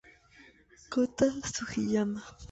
[0.93, 2.21] Kota Sugiyama